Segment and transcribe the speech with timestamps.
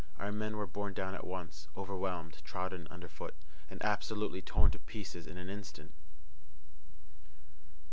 [0.17, 3.35] Our men were borne down at once, overwhelmed, trodden under foot,
[3.69, 5.93] and absolutely torn to pieces in an instant.